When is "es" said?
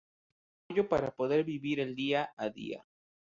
0.01-0.07